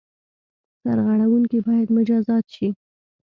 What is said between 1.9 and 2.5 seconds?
مجازات